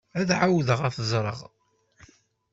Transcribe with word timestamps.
Ad 0.19 0.29
ɛawdeɣ 0.39 0.79
ad 0.87 0.93
t-ẓreɣ. 0.95 1.39